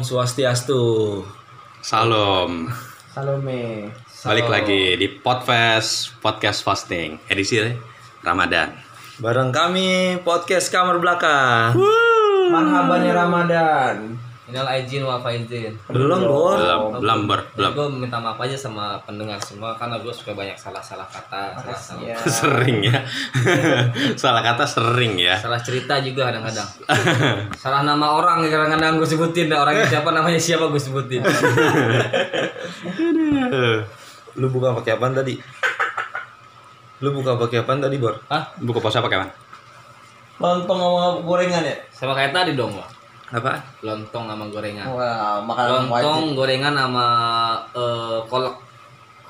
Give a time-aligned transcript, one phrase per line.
[0.00, 0.80] Om Swastiastu.
[1.84, 2.72] Salam.
[3.12, 3.92] Salome.
[4.24, 7.60] Balik lagi di Podfest Podcast Fasting edisi
[8.24, 8.72] Ramadan.
[9.20, 11.76] Bareng kami podcast kamar belakang.
[12.48, 14.16] Marhaban ya Ramadan.
[14.50, 15.78] Minal aijin wa faizin.
[15.86, 16.58] Belum, Bor.
[16.58, 17.70] Belum, belum, ber, belum.
[17.70, 22.18] Gue minta maaf aja sama pendengar semua karena gue suka banyak salah-salah kata, salah-salah Ya.
[22.26, 22.98] Sering ya.
[24.22, 25.38] Salah kata sering ya.
[25.38, 26.66] salah cerita juga kadang-kadang.
[27.62, 31.22] salah nama orang kadang-kadang gue sebutin orangnya siapa namanya siapa gue sebutin.
[34.40, 35.38] Lu buka pakai apaan tadi?
[37.06, 38.18] Lu buka pakai apaan tadi, Bor?
[38.26, 38.50] Hah?
[38.58, 39.30] Buku puasa pakai apa?
[40.42, 41.76] Lontong sama gorengan ya?
[41.94, 42.99] Sama kayak tadi dong, Wak.
[43.30, 43.52] Apa?
[43.80, 44.86] Lontong sama gorengan.
[44.88, 47.06] Wah, makanan Lontong, gorengan sama
[47.70, 48.54] eh, kolak.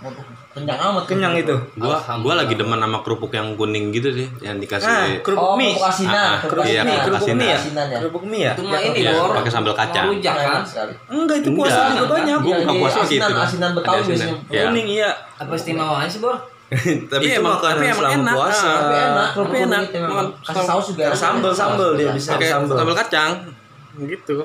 [0.01, 0.25] wajib.
[0.51, 1.05] Kenyang amat.
[1.05, 1.53] Kenyang itu.
[1.77, 5.55] Gua gua lagi demen sama kerupuk yang kuning gitu sih, yang Ah, dikasih kerupuk Oh,
[5.55, 5.71] mie.
[5.71, 6.17] kerupuk asinan.
[6.17, 6.97] Ah, kerupuk iya, asinan.
[6.99, 7.59] kerupuk Kerupuk mie ya?
[7.61, 7.99] Asinan ya.
[8.01, 8.53] Kerupuk mie ya?
[8.53, 9.31] Itu mah ini, Iya, Bor.
[9.37, 10.05] pakai sambal kacang.
[10.09, 10.61] Rujak kan?
[11.07, 11.91] Enggak, itu puasa Enggak.
[11.93, 12.37] juga banyak.
[12.37, 13.39] Gua Iya, buka ini puasa asinan, gitu.
[13.39, 14.37] asinan Betawi biasanya.
[14.49, 14.63] Iya.
[14.65, 15.11] Kuning iya.
[15.37, 16.37] Apa istimewanya sih, Bor?
[17.11, 18.35] Tapi Iya, itu emang- makanan tapi emang enak.
[18.35, 18.65] puasa.
[18.65, 18.75] Ah.
[18.81, 19.83] Tapi enak, Tapi kerupuk enak.
[20.01, 21.03] Makan Kasih saus juga.
[21.05, 22.13] Pakai sambal, sambal dia Iya.
[22.17, 22.31] bisa.
[22.35, 22.75] Sambal.
[22.75, 23.33] sambal kacang.
[24.07, 24.37] Gitu.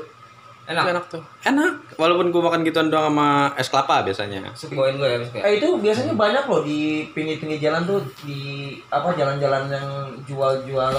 [0.65, 0.83] Enak.
[0.97, 1.21] Enak tuh.
[1.45, 1.93] Enak.
[1.93, 4.49] Walaupun gua makan gituan doang sama es kelapa biasanya.
[4.57, 5.45] Sukoin gue ya, kayak.
[5.45, 9.87] Eh itu biasanya banyak loh di pinggir-pinggir jalan tuh di apa jalan-jalan yang
[10.25, 10.93] jual-jual.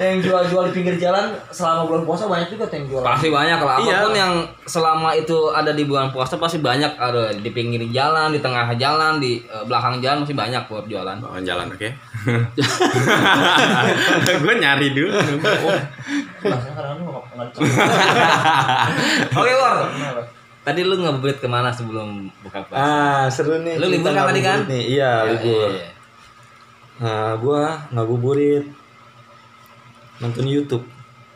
[0.00, 3.02] Yang jual-jual di pinggir jalan selama bulan puasa banyak juga yang jual.
[3.02, 3.76] Pasti banyak lah.
[3.80, 3.92] Iya.
[3.92, 4.32] Apa pun yang
[4.64, 9.18] selama itu ada di bulan puasa pasti banyak ada di pinggir jalan, di tengah jalan,
[9.18, 11.16] di eh, belakang jalan masih banyak buat jualan.
[11.20, 11.88] Bawa jalan, oke?
[14.42, 15.10] gue nyari dulu.
[19.30, 19.76] Oke, War.
[20.60, 22.76] Tadi lu ngabuburit ke mana sebelum buka puasa?
[22.78, 23.80] Ah, seru nih.
[23.80, 24.68] Lu libur kan tadi kan?
[24.68, 24.92] Nih.
[24.92, 25.68] Iya, Ya, libur.
[25.72, 25.88] iya.
[27.00, 28.68] Nah, gua ngabuburit
[30.20, 30.84] nonton YouTube.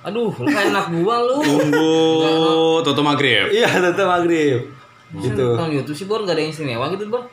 [0.04, 1.40] Aduh, lu kayak anak gua lu.
[1.40, 1.92] Tunggu
[2.84, 3.48] tutup maghrib.
[3.48, 4.68] Iya, tetap maghrib.
[5.16, 5.46] Gitu.
[5.56, 7.24] Nonton YouTube sih, Bor, gak ada yang istimewa gitu, Bor.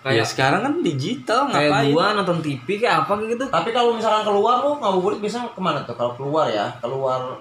[0.00, 1.92] Ya Kayak sekarang kan digital kayak ngapain?
[1.92, 3.44] gua nonton TV kayak apa gitu.
[3.50, 5.92] Tapi kalau misalkan keluar lu ngabuburit biasanya ke mana tuh?
[5.92, 7.36] Kalau keluar ya, keluar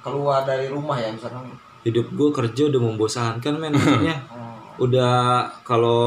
[0.00, 1.44] keluar dari rumah ya misalkan.
[1.84, 4.16] Hidup gua kerja udah membosankan men maksudnya.
[4.80, 4.88] Oh.
[4.88, 6.00] udah kalau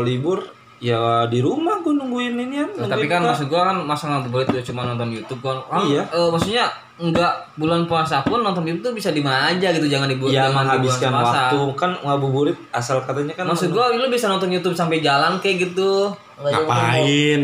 [0.00, 0.40] libur
[0.80, 2.68] ya di rumah gua nungguin ini kan.
[2.74, 5.60] Nah, tapi kan maksud gua kan masa ngabuburit itu cuma nonton YouTube kan.
[5.68, 6.02] Kan, Iya.
[6.08, 6.64] eh, maksudnya
[7.00, 10.52] enggak bulan puasa pun nonton YouTube tuh bisa di mana aja gitu, jangan di ya
[10.52, 11.24] jangan di bulan menghabiskan puasa.
[11.32, 15.72] waktu kan ngabuburit asal katanya kan Maksud gua lu bisa nonton YouTube sampai jalan kayak
[15.72, 16.12] gitu.
[16.40, 17.42] Nggak Ngapain?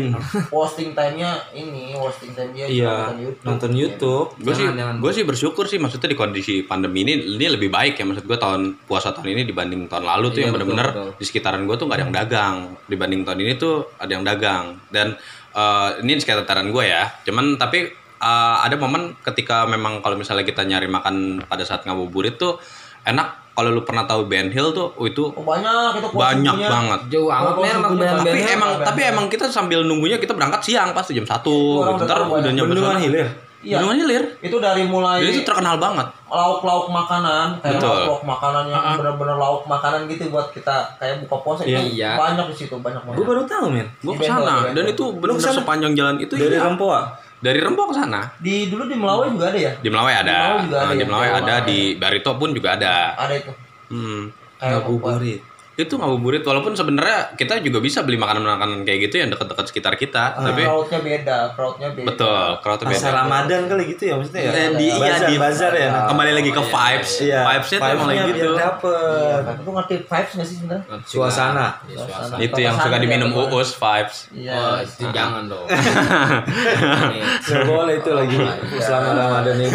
[0.49, 3.45] Posting time-nya ini, posting time dia iya nonton YouTube.
[3.45, 7.69] nonton YouTube Gue sih, gue sih bersyukur sih maksudnya di kondisi pandemi ini ini lebih
[7.69, 11.09] baik ya maksud gue tahun puasa tahun ini dibanding tahun lalu tuh Iya, yang betul.
[11.13, 12.55] di sekitaran gue tuh nggak ada yang dagang
[12.89, 15.07] dibanding tahun ini tuh ada yang dagang dan
[15.53, 20.43] eh, ini di sekitaran gue ya cuman tapi eh, ada momen ketika memang kalau misalnya
[20.43, 22.57] kita nyari makan pada saat ngabuburit tuh
[23.03, 26.69] enak kalau lu pernah tahu Ben Hill tuh oh, itu Oh, banyak itu banyak porsinya.
[26.69, 27.73] banget Jauh amat Oh, subuhnya.
[27.79, 28.53] tapi band-bandnya.
[28.53, 32.05] emang tapi emang kita sambil nunggunya kita berangkat siang pasti jam satu Orang gitu.
[32.05, 33.03] ntar udah nyampe bendungan sana.
[33.03, 33.81] hilir Iya.
[33.81, 37.89] Bendungan hilir Itu dari mulai Jadi itu terkenal banget lauk-lauk makanan, kayak Betul.
[37.89, 41.79] lauk-lauk makanan yang benar-benar lauk makanan gitu buat kita kayak buka puasa Iya.
[41.81, 42.11] itu Iya.
[42.13, 43.17] banyak di situ, banyak banget.
[43.17, 46.61] gua baru tahu men gue ke sana dan itu benar-benar sepanjang jalan itu dari iya.
[46.61, 47.01] Rempoa
[47.37, 48.21] dari Rembok ke sana.
[48.41, 49.73] Di dulu di Melawai juga ada ya?
[49.77, 51.55] di Melawai ada, Di Melawai juga ada Nah, di yang Melawai ada.
[51.65, 52.95] di Barito pun juga ada.
[53.15, 53.51] Ada itu.
[53.93, 54.21] hmm.
[54.57, 55.39] Kayak ngabuburit
[55.77, 60.33] itu ngabuburit walaupun sebenarnya kita juga bisa beli makanan-makanan kayak gitu yang dekat-dekat sekitar kita
[60.35, 62.07] tapi crowdnya beda, crowdnya beda.
[62.07, 65.37] betul crowd pasar beda Ramadan kali gitu ya maksudnya ya Eh, di- iya, bazar, di-
[65.37, 69.55] bazar ya kembali lagi ke vibes iya vibesnya tuh emang lagi gitu dapet Iya, kan.
[69.59, 70.83] Lu ngerti vibes nggak sih sebenarnya?
[71.03, 72.35] suasana Iya, suasana.
[72.39, 74.51] itu yang suka diminum uus vibes Iya.
[74.51, 75.67] Oh, itu jangan dong.
[75.69, 78.81] Nih, Nggak boleh itu lagi Iya.
[78.81, 79.69] selama Ramadan ini.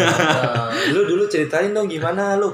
[0.91, 2.51] lu dulu ceritain dong gimana lu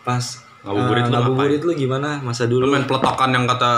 [0.00, 0.24] pas
[0.68, 2.68] Ngabuburit eh, lu ngabuburit lu gimana masa lu dulu?
[2.68, 3.70] main peletokan yang kata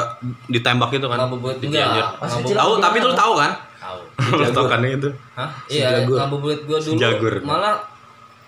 [0.46, 2.19] ditembak itu kan Ngabuburit di enggak.
[2.50, 4.00] Tahu tapi lu tahu kan Tahu.
[4.19, 5.50] peletokannya itu Hah?
[5.66, 6.98] Iya, ngabuburit gua dulu.
[6.98, 7.34] Jagur.
[7.40, 7.78] Malah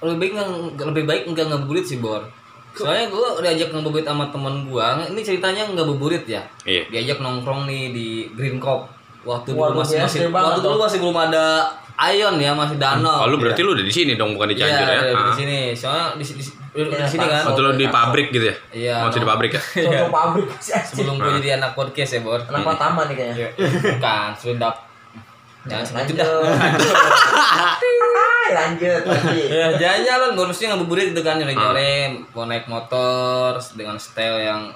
[0.03, 2.27] lebih baik nggak lebih baik enggak ngabuburit sih, Bor.
[2.73, 4.99] Soalnya gua diajak ngabuburit sama temen gua.
[5.07, 6.43] Ini ceritanya ngabuburit ya.
[6.65, 8.91] iya Diajak nongkrong nih di Green Cop.
[9.23, 11.63] Waktu dulu Waduh, masih masih waktu dulu masih belum ada
[12.11, 13.23] Ion ya, masih danau.
[13.23, 15.15] Oh, lu berarti lu udah di sini dong bukan di Cianjur iya, ya?
[15.15, 15.31] di Ah.
[15.31, 15.59] sini.
[15.71, 16.43] Soalnya di, di,
[16.73, 17.43] di, di Iya, sini kan.
[17.53, 18.57] Waktu lu di pabrik gitu ya?
[18.73, 18.95] Iya.
[19.05, 19.63] Masih di pabrik ya?
[19.63, 20.73] Contoh pabrik sih.
[20.73, 22.41] Sebelum gue jadi anak podcast ya, Bor.
[22.41, 23.49] Anak pertama nih kayaknya.
[23.57, 24.73] Bukan, sudah
[25.63, 26.27] Jangan selanjut dah.
[26.27, 26.95] Lanjut.
[27.63, 29.41] Ah, lanjut lagi.
[29.47, 34.75] Ya, jalan-jalan ngurusnya ngabuburit gitu kan nyore-nyore, mau naik motor dengan style yang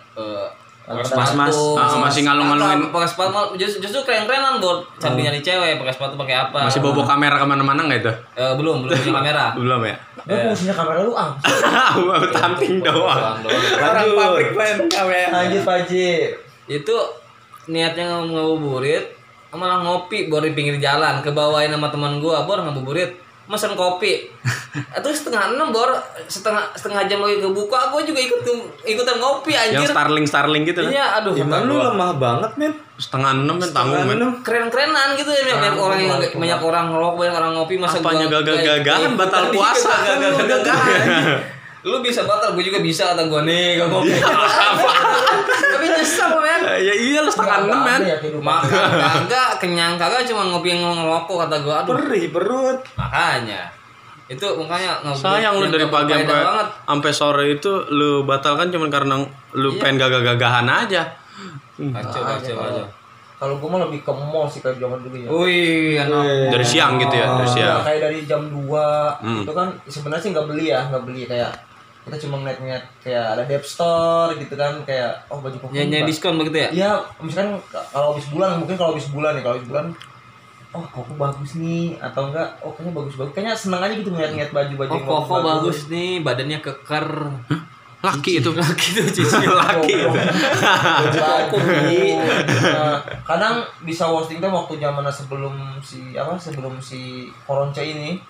[0.87, 1.51] eh, pakai Mas, mas.
[1.51, 1.75] sepatu.
[1.75, 2.79] Ah, masih ngalung-ngalungin.
[2.95, 6.79] Pakai sepatu mal- justru, justru keren-kerenan buat sambil nyari cewek pakai sepatu pakai apa Masih
[6.79, 8.13] bobo kamera ke mana-mana nggak itu?
[8.39, 9.97] Eh, belum belum punya kamera Belum ya?
[10.27, 11.31] Gue fungsinya kamera lu ah.
[12.09, 13.39] Baru tamping doang.
[13.43, 13.83] Doang.
[13.83, 15.29] Orang pabrik main kamera.
[15.35, 15.91] Lanjut Pak
[16.67, 16.97] itu
[17.71, 19.15] niatnya ngabuburit
[19.57, 23.17] malah ngopi baru di pinggir jalan kebawain sama teman gua bor ngabuburit
[23.47, 24.27] mesen kopi
[24.99, 25.89] itu setengah enam bor
[26.27, 28.43] setengah setengah jam lagi kebuka gua juga ikut
[28.83, 30.91] ikutan ngopi anjir Yang Starling Starling gitu kan?
[30.91, 32.73] iya aduh Iman lu lemah banget, men.
[32.97, 34.17] Setengah enam kan tanggung men.
[34.17, 34.31] Enam.
[34.41, 38.35] keren-kerenan gitu ya banyak orang yang banyak orang ngerokok banyak orang ngopi masa Apanya gua-
[38.41, 39.95] gagal-gagahan Iya, batal iya, puasa.
[40.03, 41.01] gagal-gagahan
[41.87, 44.11] lu bisa batal gue juga bisa kata gue nih gak ngopi
[45.67, 48.01] tapi nyesel men Ya iya lu setengah enam men.
[48.05, 48.91] Ya makan
[49.23, 52.79] kagak kenyang kagak cuma ngopi yang ngerokok kata gue aduh Perih perut.
[52.95, 53.71] makanya
[54.27, 59.15] itu makanya Sayang lu dari pagi sampai banget sampai sore itu lu batalkan cuman karena
[59.55, 59.79] lu Iya.
[59.79, 61.03] pengen gagah-gagahan aja.
[61.79, 62.87] kacau kacau kacau
[63.37, 65.29] Kalau gue mah lebih ke mall sih kayak zaman dulu ya.
[65.31, 67.79] wih anak Dari siang gitu ya, dari siang.
[67.79, 69.45] Ya, kayak dari jam 2 Hmm.
[69.45, 71.53] itu kan sebenarnya sih nggak beli ya, nggak beli kayak
[72.07, 76.07] kita cuma ngeliat-ngeliat kayak ada Dep Store gitu kan kayak oh baju koko ini, Pak.
[76.07, 76.69] diskon begitu ya?
[76.71, 77.59] Iya, misalkan
[77.91, 79.87] kalau habis bulan mungkin kalau habis bulan nih, kalau habis bulan
[80.71, 84.53] oh koko bagus nih atau enggak oh kayaknya bagus bagus kayaknya seneng aja gitu ngeliat-ngeliat
[84.53, 87.09] baju-baju oh yang koko bagus nih badannya keker.
[88.05, 88.51] Laki itu.
[88.55, 90.11] laki tuh cici Laki itu.
[91.11, 91.59] baju
[92.71, 98.21] Nah, kadang bisa posting tuh waktu zaman sebelum si apa sebelum si Koronce ini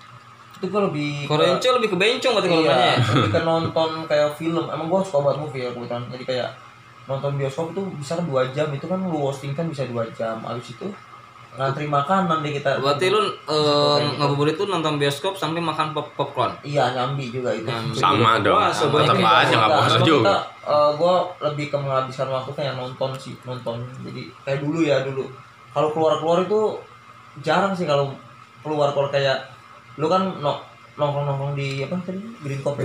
[0.56, 2.96] itu gue lebih ke- korenco lebih ke bencong berarti kalau iya, namanya ya?
[3.12, 4.64] lebih ke nonton kayak film.
[4.72, 6.02] Emang gue suka banget movie ya kebetulan.
[6.08, 6.48] Jadi kayak
[7.06, 8.68] nonton bioskop itu bisa kan dua jam.
[8.72, 10.40] Itu kan lu hosting kan bisa dua jam.
[10.42, 10.88] Abis itu
[11.56, 12.80] ngantri makanan deh kita.
[12.80, 16.52] Berarti lu eh, ngabuburit tuh nonton bioskop sampai makan pop popcorn?
[16.64, 17.68] Iya nyambi juga itu.
[17.96, 18.60] Sama dong.
[18.60, 20.36] Tetap aja nggak kalau puasa kita, juga.
[20.64, 21.14] eh, gue
[21.44, 23.76] lebih ke menghabiskan waktu kayak nonton sih nonton.
[24.04, 25.24] Jadi kayak dulu ya dulu.
[25.76, 26.80] Kalau keluar keluar itu
[27.44, 28.08] jarang sih kalau
[28.64, 29.55] keluar keluar kayak
[29.96, 30.60] lu kan no,
[30.94, 32.84] nongkrong nongkrong di apa tadi green cop ya?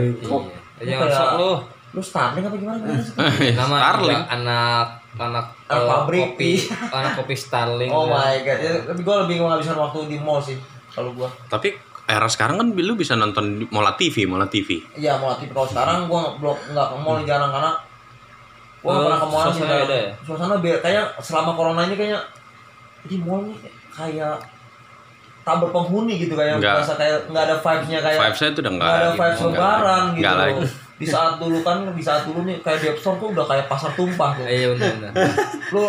[0.79, 1.51] iya jangan sok lu
[1.91, 3.51] lu starling apa gimana gimana sih?
[3.51, 4.21] nama Starling.
[4.29, 6.21] anak anak Anak eh, pabrik.
[6.25, 6.51] kopi
[6.95, 10.55] anak kopi Starling oh my god ya, tapi gue lebih menghabiskan waktu di mall sih
[10.89, 14.79] kalau gue Tapi era sekarang kan lu bisa nonton di Mola TV, Mola TV.
[14.95, 17.71] iya mau tapi kalau sekarang gue belum nggak ke mall jarang karena
[18.77, 20.09] gue Oh, pernah ke mall sih suasana beda ya?
[20.21, 22.19] suasana biar kayak selama corona ini kayaknya
[23.03, 23.57] di mall nih
[23.89, 24.35] kayak
[25.41, 26.75] tak berpenghuni gitu kayak Nggak.
[26.77, 29.17] merasa kayak nggak ada vibes-nya kayak Vibes-nya tuh udah nggak nggak ada lagi.
[29.17, 30.63] vibes Nggak lebaran gitu Nggak lagi.
[30.93, 33.65] di saat dulu kan di saat dulu nih kayak di App Store tuh udah kayak
[33.65, 35.11] pasar tumpah tuh iya benar benar
[35.73, 35.83] lu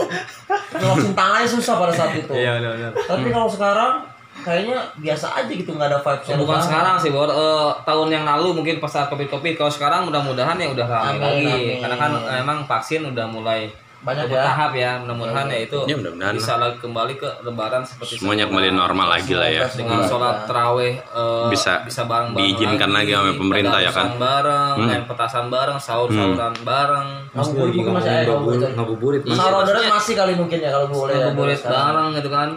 [0.72, 3.92] ngelakuin tangannya susah pada saat itu iya benar benar tapi kalau sekarang
[4.40, 7.28] kayaknya biasa aja gitu nggak ada vibes Ya, bukan sekarang sih, Bor.
[7.28, 9.54] Eh, tahun yang lalu mungkin pas saat covid-covid.
[9.54, 11.46] Kalau sekarang mudah-mudahan ya udah ramai lagi.
[11.46, 11.78] amin.
[11.78, 13.68] Karena kan eh, emang vaksin udah mulai
[14.02, 14.34] Banyak ya.
[14.34, 14.90] bertahap ya.
[14.98, 19.30] Mudah-mudahan ya itu Ya, mudah-mudahan bisa lagi kembali ke lebaran seperti Semuanya kembali normal lagi
[19.32, 19.62] lah ya.
[19.68, 24.06] dengan sholat terawih eh, Bisa bisa bareng diizinkan lagi sama pemerintah ya kan?
[24.14, 24.84] bareng Hmm.
[24.84, 29.36] main petasan bareng sahur sahuran bareng ngabuburit masih ada ngabuburit, ngabuburit ngabuburit mas.
[29.36, 31.76] Sahur orderan masih kali mungkin ya kalau boleh ya, ngabuburit sekarang.
[31.78, 32.48] bareng gitu kan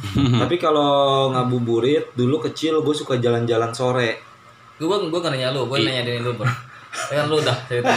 [0.40, 0.92] Tapi kalau
[1.30, 4.10] ngabuburit dulu kecil gue suka jalan-jalan sore.
[4.76, 6.48] gue gue gak nanya lu gue nanya Denny lu bro
[6.90, 7.94] kan lu dah cerita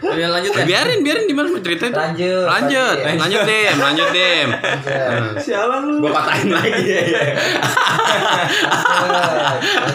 [0.00, 1.96] Udah lanjut ya Biarin, biarin di mana cerita itu.
[1.96, 3.18] Lanjut, Lanjut, lanjut.
[3.18, 4.48] lanjut dem, lanjut dem.
[5.38, 5.94] Sialan lu.
[6.00, 7.02] Gua patahin lagi ya.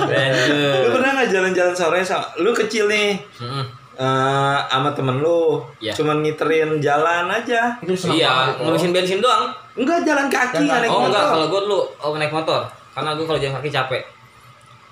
[0.03, 0.79] Lanjut.
[0.79, 1.99] Lu pernah nggak jalan-jalan sore?
[2.01, 3.19] sa- Lu kecil nih.
[3.39, 3.65] Mm-mm.
[3.93, 5.93] eh sama temen lu Iya.
[5.93, 9.53] cuman ngiterin jalan aja itu Iya, ngabisin bensin doang.
[9.77, 12.65] enggak jalan Jalan kaki naik Oh enggak, motor kalau gue dulu oh, naik motor.
[12.89, 14.01] Karena gue kalau jalan kaki capek.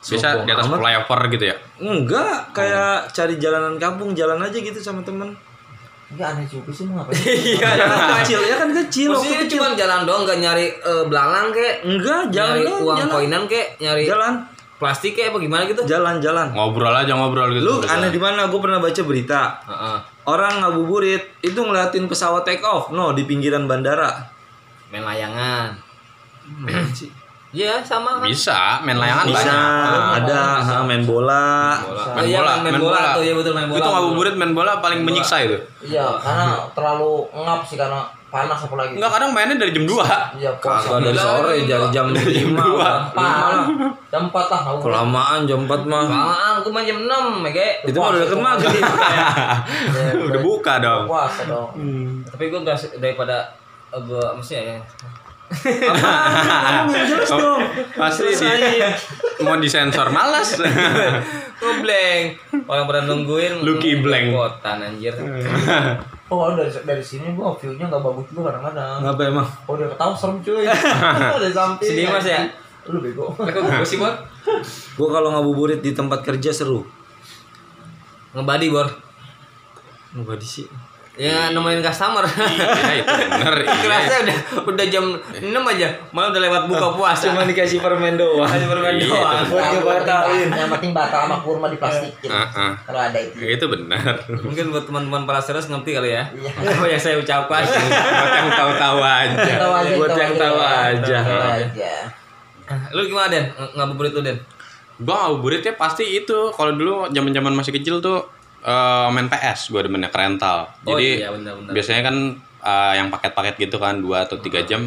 [0.01, 0.77] Bisa Sombong di atas amat.
[0.81, 1.55] flyover gitu ya.
[1.77, 5.29] enggak kayak cari jalanan kampung jalan aja gitu sama temen.
[6.11, 7.15] Enggak aneh juga sih mau ngapain?
[7.21, 8.39] Iya, ya kan kecil.
[8.43, 12.61] Ya kan kecil Maksudnya cuma jalan doang, gak nyari eh, belalang kek, enggak jalan nyari
[12.65, 13.13] doang, uang jalan.
[13.13, 14.33] koinan kek, nyari jalan.
[14.81, 15.85] plastik kek apa gimana gitu.
[15.85, 16.49] jalan jalan.
[16.57, 17.61] Ngobrol aja ngobrol gitu.
[17.61, 18.49] lu aneh di mana?
[18.49, 19.41] Gue pernah baca berita.
[19.69, 19.97] Heeh.
[20.21, 24.09] orang ngabuburit itu ngeliatin pesawat take off no di pinggiran bandara.
[24.89, 25.77] Main layangan.
[27.51, 28.25] Iya, sama kan.
[28.25, 30.23] Bisa, main layangan bisa banyak.
[30.23, 33.77] ada ha, main bola Oh, Main iya, bola, main, bola, tuh ya betul main bola.
[33.77, 35.57] Itu ngabuburit main bola paling menyiksa itu.
[35.81, 40.39] iya karena terlalu ngap sih karena panas apalagi Enggak kadang mainnya dari jam 2.
[40.39, 42.89] iya Kagak dari sore dari jam lima dua.
[43.11, 43.55] empat
[44.07, 47.69] jam empat lah aku kelamaan jam 4 mah Lamaan, gue main jam 6, Mege.
[47.83, 48.83] itu mah udah deket maghrib
[50.27, 51.03] Udah buka dong.
[51.05, 52.23] puasa dong Hmm.
[52.23, 53.51] Tapi gue gak daripada
[53.91, 54.77] gue maksudnya ya
[55.51, 57.61] Ngomong yang jelas dong.
[57.91, 58.79] Pasti di,
[59.43, 60.55] mau disensor malas.
[61.61, 62.25] Ngeblank.
[62.65, 63.61] Orang pada nungguin.
[63.61, 64.31] Lucky blank.
[64.31, 65.13] Kotan anjir.
[66.31, 69.03] Oh kalau dari dari sini gua view-nya nggak bagus juga kadang-kadang.
[69.03, 69.47] Ngapa emang?
[69.67, 70.63] Oh dia ketawa serem cuy.
[71.43, 71.89] Dari samping.
[71.91, 72.47] Sedih mas ya.
[72.87, 73.35] Lu bego.
[73.35, 74.15] Gue sih bor?
[74.95, 76.87] Gua kalau ngabuburit di tempat kerja seru.
[78.31, 78.87] Ngebadi bor.
[80.15, 80.67] Enggak di sih.
[81.13, 82.23] Ya nemenin customer.
[82.23, 82.63] Iya
[82.97, 83.53] itu bener.
[83.61, 83.73] Iya.
[83.77, 87.27] Kelasnya udah udah jam 6 aja, malah udah lewat buka puasa.
[87.27, 88.47] Cuma dikasih permen doang.
[88.47, 89.43] Kasih permen Iya, doang.
[89.45, 90.49] Buat ngebatalin.
[90.49, 92.31] Yang penting batal sama kurma diplastikin.
[92.31, 92.73] Ah, ah.
[92.81, 93.35] Kalau ada itu.
[93.37, 94.23] Itu benar.
[94.25, 96.23] Mungkin buat teman-teman para sales ngerti kali ya.
[96.31, 96.51] Iya.
[96.73, 97.61] Apa yang saya ucapkan.
[97.61, 99.53] Buat yang tahu-tahu aja.
[99.93, 101.19] Buat yang tahu aja.
[102.91, 103.45] Lu gimana Den?
[103.51, 104.37] Ng- Ngabuburit lu Den?
[104.97, 106.39] Gua ngabuburitnya pasti itu.
[106.49, 108.23] Kalau dulu zaman-zaman masih kecil tuh
[108.61, 110.69] eh, main PS gua demennya kerental.
[110.85, 111.71] Oh Jadi iya, benar-benar.
[111.73, 112.15] biasanya kan
[112.61, 114.81] eh, yang paket-paket gitu kan 2 atau 3 jam.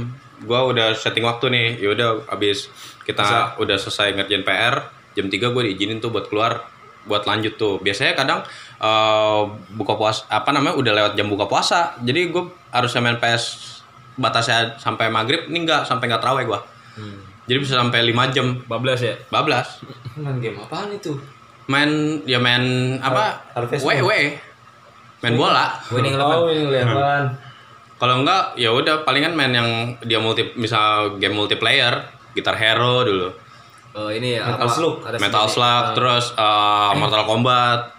[0.45, 1.69] Gua udah setting waktu nih.
[1.83, 2.69] Ya udah habis
[3.05, 4.75] kita udah selesai ngerjain PR,
[5.15, 6.67] jam 3 gua diizinin tuh buat keluar
[7.05, 7.79] buat lanjut tuh.
[7.85, 8.41] Biasanya kadang
[8.81, 9.43] eh,
[9.77, 11.99] buka puasa apa namanya udah lewat jam buka puasa.
[12.01, 13.75] Jadi gue harusnya main PS
[14.15, 16.61] batasnya sampai maghrib ini enggak sampai enggak terawih gua.
[17.45, 19.15] Jadi bisa sampai 5 jam Bablas ya?
[19.29, 19.85] bablas
[20.17, 21.13] Main game apaan itu?
[21.67, 24.05] Main ya main apa Harvest W Moon.
[24.05, 24.11] W
[25.25, 26.37] main bola Winning Eleven.
[26.37, 27.23] Oh, ini Eleven.
[27.97, 29.69] kalau enggak ya udah palingan main yang
[30.05, 32.05] dia multi misal game multiplayer
[32.37, 33.29] Guitar Hero dulu
[33.95, 34.75] Oh ini ya Metal apa?
[34.75, 34.97] Slug.
[35.07, 35.47] Ada Metal.
[35.47, 37.95] Slug terus uh, Mortal Kombat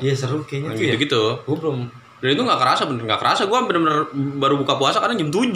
[0.00, 0.94] Iya seru kayaknya tuh ya.
[0.96, 1.78] gitu gitu Gua belum
[2.18, 4.10] dan itu nggak kerasa bener nggak kerasa gue bener-bener
[4.42, 5.54] baru buka puasa kadang jam 7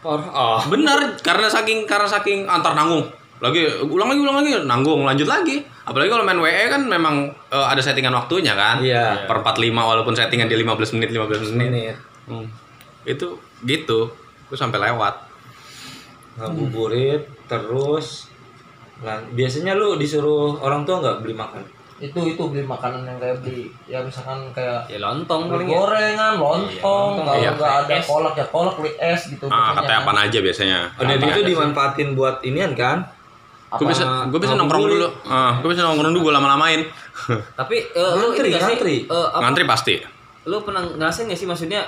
[0.00, 0.64] parah.
[0.72, 3.04] bener karena saking karena saking antar nanggung
[3.40, 7.14] lagi ulang lagi ulang lagi nanggung lanjut lagi apalagi kalau main WE kan memang
[7.48, 9.24] eh, ada settingan waktunya kan Iya.
[9.24, 11.96] per 45 walaupun settingan di 15 menit 15 menit Menit.
[12.24, 12.46] Hmm.
[13.02, 14.12] Itu gitu.
[14.44, 15.14] Gue sampai lewat.
[16.36, 18.30] Ngabuburit terus
[19.00, 21.64] lan- biasanya lu disuruh orang tua nggak beli makan?
[21.98, 25.72] Itu itu beli makanan yang kayak beli ya misalkan kayak Ya lontong beli ya.
[25.74, 27.50] gorengan, lontong, kalau Iya.
[27.52, 28.04] nggak ada Es.
[28.06, 29.44] kolak ya kolak, beli es gitu.
[29.46, 30.80] Ah, katanya apaan aja biasanya.
[30.94, 33.04] Oh, dan Apa itu dimanfaatin buat inian kan?
[33.72, 35.06] Gue bisa gue bisa Apa- nongkrong dulu.
[35.24, 36.80] Ah, gue bisa nongkrong dulu gue lama-lamain.
[37.60, 38.58] Tapi eh, lu Ngantri, sih?
[38.58, 38.96] ngantri.
[39.04, 39.94] Eh, apa- Ngantri pasti.
[40.40, 41.84] lu pernah ngerasain gak sih maksudnya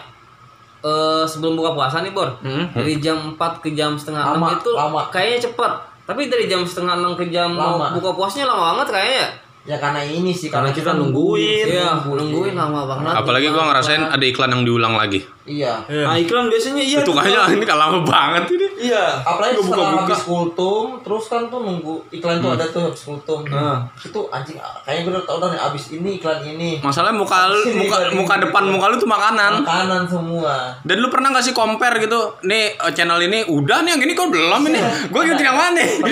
[0.79, 2.69] eh sebelum buka puasa nih Bor Hmm.
[2.71, 5.01] dari jam 4 ke jam setengah Lama, 6 itu lama.
[5.09, 5.73] kayaknya cepat
[6.05, 7.95] tapi dari jam setengah 6 ke jam Lama.
[7.95, 9.27] buka puasanya lama banget kayaknya
[9.63, 11.71] Ya karena ini sih Karena kita nungguin.
[11.71, 15.23] iya nungguin lama banget Apalagi gue ngerasain ada iklan yang diulang lagi.
[15.43, 15.75] Iya.
[15.91, 17.03] Nah, iklan biasanya iya.
[17.03, 18.67] Itu kayaknya ini kan lama banget ini.
[18.91, 19.23] Iya.
[19.27, 20.03] Apalagi setelah buka-buka.
[20.07, 23.41] habis kultum, terus kan tuh nunggu iklan tuh ada tuh habis kultum.
[23.51, 23.83] Nah.
[23.99, 26.71] Itu anjing kayaknya gue udah tau dah nih abis ini iklan ini.
[26.79, 29.53] Masalahnya muka lu, muka, muka depan muka lu tuh makanan.
[29.67, 30.55] Makanan semua.
[30.87, 32.39] Dan lu pernah gak sih compare gitu?
[32.47, 34.81] Nih eh, channel ini udah nih yang ini kok belum ini.
[35.11, 36.07] Gue yang yang mana itu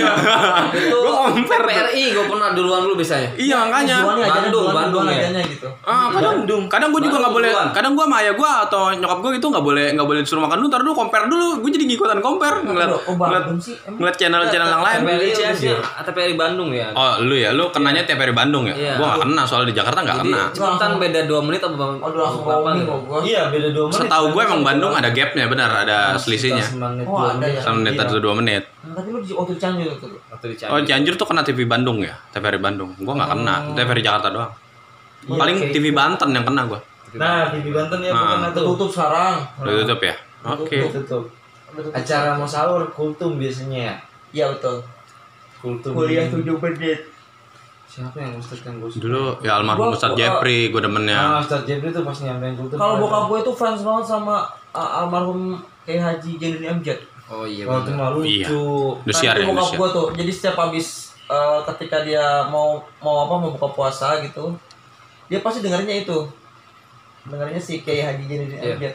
[0.90, 1.66] Gue compare.
[1.70, 3.96] PRI gue pernah duluan dulu biasanya Iya makanya.
[4.02, 5.30] Jualnya aja Bandung, Bandung ya.
[5.30, 5.68] aja gitu.
[5.87, 7.50] Ah, kadang kadang gue juga nggak boleh.
[7.50, 7.68] duluan.
[7.70, 8.82] Kadang gue sama ayah gue atau
[9.20, 10.68] nyokap gue itu nggak boleh nggak boleh disuruh makan dulu.
[10.72, 11.46] Ntar dulu compare dulu.
[11.60, 13.98] Gue jadi ngikutan compare ngeliat Oh, ngeliat, Bandung sih, emang?
[14.00, 15.00] ngeliat channel-channel yang lain.
[15.04, 15.78] TPRI Cianjur.
[15.80, 18.74] biasanya TPRI Bandung ya Oh lu ya, lu kenanya tiap hari Bandung ya?
[18.74, 18.94] Iya.
[18.96, 20.40] Gue gak kena soal di Jakarta nggak kena.
[20.50, 22.94] cepetan beda 2 menit apa langsung berapa gitu.
[23.26, 24.00] Iya, beda 2 menit.
[24.00, 26.64] Setahu gue emang Bandung ada gapnya benar, ada selisihnya.
[27.04, 27.60] Oh, ada ya.
[27.60, 28.64] Sama menit atau dua menit.
[28.80, 30.08] Nah, tapi lu di waktu di Cianjur tuh.
[30.72, 32.96] Oh Cianjur tuh kena TV Bandung ya, TVRI Bandung.
[32.96, 34.52] Gue nggak kena, TVRI Jakarta doang.
[35.28, 36.80] Paling TV Banten yang kena gue.
[37.12, 38.20] Nah, TV Banten ya Nah.
[38.38, 38.64] bukan tuh.
[38.68, 39.36] tutup sekarang.
[39.56, 40.14] Udah tutup ya?
[40.44, 40.78] Oke.
[40.88, 41.24] Tutup.
[41.68, 41.92] Udah tutup.
[41.92, 43.94] Acara mau sahur kultum biasanya ya.
[44.32, 44.78] Iya betul.
[45.58, 45.92] Kultum.
[45.92, 47.00] Kuliah di- 7 menit.
[47.84, 51.18] Siapa yang Ustaz kan gue Dulu ya almarhum Ustadz Jepri, gue Nah, demennya.
[51.42, 52.78] Ustaz Jebri tuh pas nyampein kultum.
[52.78, 56.98] Kalau bokap gue itu fans banget sama uh, almarhum kayak Haji Jainuddin Amjad.
[57.26, 58.46] oh iya Kalau tuh mah Iya.
[58.46, 58.62] lucu.
[59.02, 60.06] Indosiar Nah, ya, itu bokap gue tuh.
[60.14, 60.86] Jadi setiap habis
[61.26, 64.54] uh, ketika dia mau mau apa mau buka puasa gitu,
[65.26, 66.18] dia pasti dengerinnya itu.
[67.26, 68.76] Dengerinnya si Kiai Haji Iya.
[68.76, 68.94] Amjad.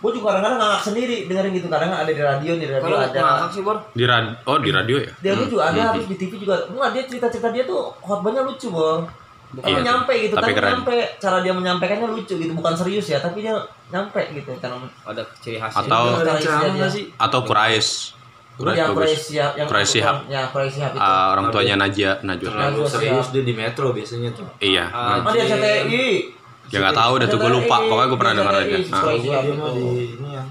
[0.00, 1.68] Gue juga kadang-kadang ngakak sendiri dengerin gitu.
[1.68, 3.20] Kadang ada di radio, di radio kalau ada.
[3.20, 5.10] ngakak sih Bor Di radio, oh di radio ya?
[5.20, 6.56] Dia tuh juga ada, terus di TV juga.
[6.72, 9.04] Enggak, dia cerita-cerita dia tuh khotbahnya lucu, Bang.
[9.50, 13.18] Tapi Iya, nyampe gitu, tapi tapi, nyampe cara dia menyampaikannya lucu gitu, bukan serius ya,
[13.18, 13.58] tapi dia
[13.90, 14.78] nyampe gitu kan.
[15.02, 17.10] ada ciri khasnya Atau Ada sih?
[17.18, 18.14] atau Kurais.
[18.54, 18.94] Kurais bagus.
[18.94, 19.98] Quraisy Shihab, yang Quraisy.
[20.30, 21.00] Ya, Quraisy Shihab itu.
[21.02, 22.50] Ah, orang tuanya Najwa, Najwa.
[22.52, 24.46] Terlalu serius dia di metro biasanya tuh.
[24.62, 24.84] Iya.
[24.92, 26.39] Ah, dia CTI.
[26.70, 27.76] Ya nggak tahu udah tuh gue lupa.
[27.86, 28.78] Pokoknya gue pernah dengar aja.
[28.94, 29.02] Ah.
[29.10, 29.86] Itu.
[29.94, 30.48] di ini yang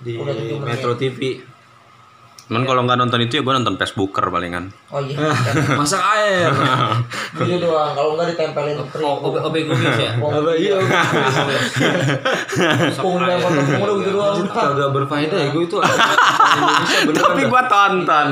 [0.00, 0.12] di.
[0.60, 1.20] Metro TV.
[2.46, 4.70] Cuman kalau nggak nonton itu ya gue nonton Facebooker palingan.
[4.88, 5.18] Oh iya.
[5.78, 6.46] Masak air.
[7.42, 7.90] Itu doang.
[7.90, 9.18] Kalau nggak ditempelin Oh, terigu.
[9.20, 10.10] obeng obeng kumis ya.
[10.14, 10.78] Apa iya?
[12.88, 14.36] Tepung dan potong udah gitu doang.
[14.46, 15.76] Kagak berfaedah ya gue itu
[17.18, 18.28] Tapi gue tonton.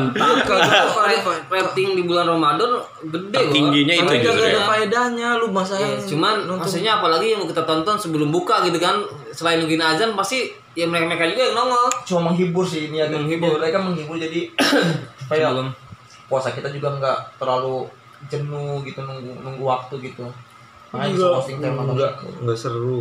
[1.51, 2.71] Rating di bulan Ramadan
[3.03, 3.41] gede.
[3.51, 4.65] Tingginya itu Tapi justru kagak ada ya.
[4.65, 9.59] faedahnya lu masa Iya, cuman maksudnya apalagi yang kita tonton sebelum buka gitu kan selain
[9.59, 13.07] nungguin azan pasti ya mereka mereka juga yang nongol Cuma menghibur sih ini ya.
[13.09, 13.57] Menghibur.
[13.59, 14.51] Mereka menghibur jadi
[15.25, 15.69] supaya sebelum
[16.27, 17.87] puasa kita juga nggak terlalu
[18.27, 20.27] jenuh gitu nunggu nunggu waktu gitu.
[20.91, 21.71] Makanya bisa enggak posting itu.
[22.43, 23.01] enggak seru.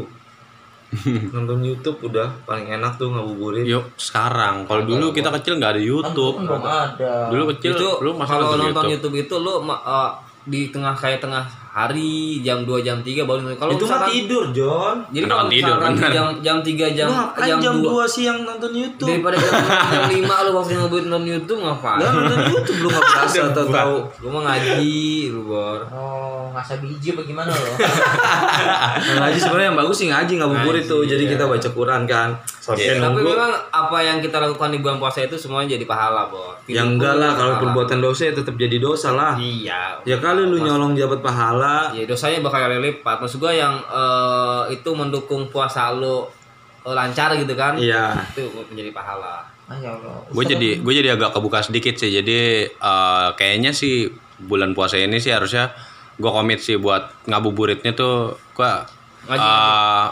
[1.34, 3.66] Nonton YouTube udah paling enak tuh ngabuburit.
[3.66, 4.70] Yuk sekarang.
[4.70, 6.36] Kalau dulu kita kecil nggak ada Kan YouTube.
[6.46, 7.14] belum ada.
[7.34, 9.14] Dulu kecil itu lu masa kalau nonton YouTube.
[9.14, 9.16] YouTube.
[9.26, 10.12] itu lu eh,
[10.44, 13.58] di tengah kayak tengah hari jam 2 jam 3 baru nonton.
[13.58, 15.02] kalau itu mah tidur, John.
[15.10, 16.06] jadi kalau tidur, bener.
[16.08, 19.10] jam jam 3 jam Lu ngapain jam, jam 2 2 siang nonton YouTube?
[19.10, 19.54] daripada jam,
[19.90, 23.66] jam 5 lu waktu ngebuat nonton YouTube ngapain Lah nonton YouTube lu enggak berasa atau
[23.68, 23.96] tahu.
[24.22, 24.94] lu mah ngaji
[25.30, 27.76] lu bor Oh, ngasah biji apa gimana loh?
[29.04, 31.02] Nah, ngaji sebenarnya yang bagus sih ngaji ngabuburit tuh.
[31.04, 32.30] Jadi kita baca Quran kan.
[32.56, 33.28] Sampai tapi nunggu.
[33.28, 37.18] memang apa yang kita lakukan di bulan puasa itu semuanya jadi pahala bor Ya enggak
[37.18, 39.34] lah kalau perbuatan dosa ya tetap jadi dosa lah.
[39.36, 41.63] iya Ya kali lu nyolong jabat pahala.
[41.92, 46.24] Ya dosanya bakal kali lipat maksud gua yang eh, itu mendukung puasa lu
[46.82, 48.14] eh, lancar gitu kan Iya.
[48.32, 50.20] itu menjadi pahala Ah ya Allah.
[50.28, 52.12] Gue jadi gue jadi agak kebuka sedikit sih.
[52.12, 55.72] Jadi eh, kayaknya sih bulan puasa ini sih harusnya
[56.14, 58.72] gue komit sih buat ngabuburitnya tuh gue
[59.24, 60.06] Ngaji, eh,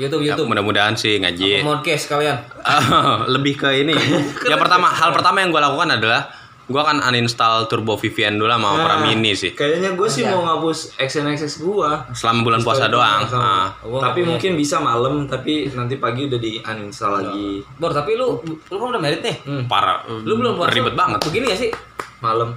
[0.00, 1.60] YouTube ya, YouTube mudah-mudahan sih ngaji.
[1.60, 2.40] podcast kalian
[3.36, 3.92] lebih ke ini.
[4.48, 6.24] yang pertama hal pertama yang gue lakukan adalah
[6.66, 9.54] gue akan uninstall Turbo VPN dulu sama Opera Mini sih.
[9.54, 12.02] Kayaknya gue sih mau ngapus XNXX gua.
[12.10, 13.22] Selama bulan puasa doang.
[13.30, 13.70] Ah.
[13.86, 18.42] Gua tapi mungkin bisa malam tapi nanti pagi udah di uninstall lagi bor tapi lu
[18.42, 19.36] lu kan udah merit nih
[19.70, 20.02] parah.
[20.08, 21.22] lu belum puasa ribet banget.
[21.22, 21.70] begini ya sih
[22.18, 22.50] malam.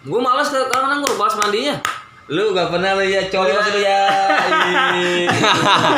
[0.00, 1.76] gue malas kadang-kadang gue balas mandinya
[2.30, 4.00] lu gak pernah lu ya coli masih lu ya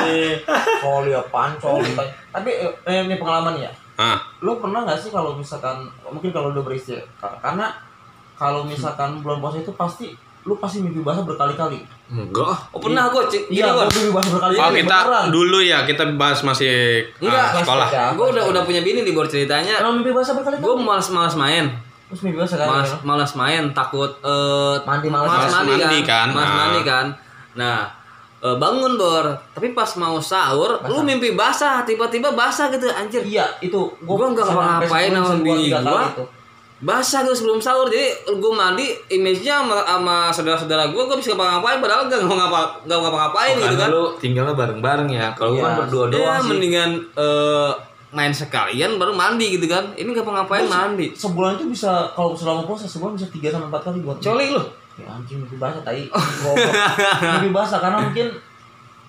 [0.09, 0.35] Ih.
[0.81, 1.92] Coli apaan coli?
[2.33, 2.51] Tapi
[2.88, 3.70] eh, ini pengalaman ya.
[4.05, 4.19] Ah.
[4.41, 7.71] Lu pernah nggak sih kalau misalkan mungkin kalau udah beristri ka- karena
[8.35, 10.11] kalau misalkan bulan puasa itu pasti
[10.43, 11.79] lu pasti mimpi basah berkali-kali.
[12.09, 12.59] Enggak.
[12.69, 14.59] oh pernah gue cik gini Iya, gue gua mimpi basah berkali-kali.
[14.61, 15.27] Oh kita beneran.
[15.31, 16.75] dulu ya kita bahas masih
[17.17, 17.88] ah, Enggak, sekolah.
[17.88, 20.61] Ya, gue udah udah punya bini di bor ceritanya Emang mimpi basah berkali-kali.
[20.61, 21.71] gue malas-malas main
[22.09, 22.67] Terus mimpi basah kan.
[22.69, 25.29] malas malas main takut eh Mandi malas.
[25.31, 26.29] malas Malas mandi, mandi kan, kan.
[26.35, 26.57] malas Ah.
[26.59, 27.07] mandi kan
[27.53, 27.79] nah
[28.42, 29.26] eh, bangun bor.
[29.55, 33.22] Tapi pas mau sahur lu mimpi basah tiba-tiba basah gitu anjir.
[33.22, 36.11] Iya, itu Gua nggak ngapa-ngapain sama bini gua.
[36.83, 41.78] basah gitu sebelum sahur jadi gue mandi image-nya sama, sama saudara-saudara gue gue bisa ngapa-ngapain
[41.78, 43.88] padahal gak mau ngapa nggak ngapa-ngapain gitu kan.
[43.88, 45.31] lu tinggalnya bareng-bareng ya.
[45.33, 45.78] Kalau gua kan Iya.
[45.78, 46.48] berdua ya doang sih.
[46.50, 47.70] mendingan eh,
[48.11, 49.94] main sekalian baru mandi gitu kan.
[49.94, 51.07] Ini gak ngapa-ngapain mandi?
[51.14, 54.62] Sebulan itu bisa kalau selama puasa sebulan bisa 3 sampai 4 kali buat coli lu
[54.94, 56.05] Ya anjing mimpi basah tai.
[56.07, 56.72] Goblok.
[57.38, 58.28] mimpi basah karena mungkin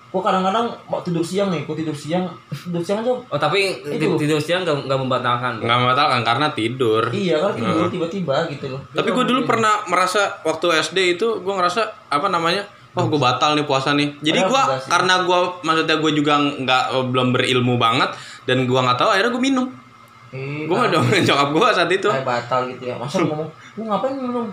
[0.08, 3.10] gua kadang-kadang mau tidur siang nih, gua tidur siang, tidur siang aja.
[3.10, 4.14] oh tapi Itu.
[4.14, 7.02] tidur siang gak, gak membatalkan Nggak membatalkan karena tidur.
[7.10, 8.80] Iya kan tidur tiba-tiba gitu loh.
[8.88, 12.62] Tapi gue dulu pernah merasa waktu SD itu gue ngerasa apa namanya?
[12.94, 14.14] Oh gue batal nih puasa nih.
[14.22, 18.14] Jadi gue karena gue maksudnya gue juga nggak eh, belum berilmu banget
[18.46, 19.66] dan gue nggak tahu akhirnya gue minum.
[20.30, 22.06] Eh, Gue nggak dong nyokap gue saat itu.
[22.08, 22.94] kayak batal gitu ya.
[22.94, 24.46] Masa lu ngomong, "Lu ngapain minum?"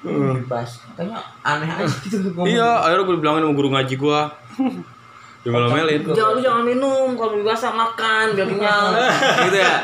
[0.00, 0.80] Bebas.
[0.80, 2.48] Katanya aneh aja gitu ngomong.
[2.48, 4.20] Iya, akhirnya gue bilangin sama guru ngaji gue.
[5.40, 6.04] Dimel-melin.
[6.12, 8.92] jangan lu jangan minum kalau lebih basah makan biar kenyang
[9.48, 9.76] gitu ya